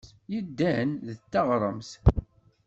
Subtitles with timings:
[0.33, 1.91] Yeddan d teɣremt.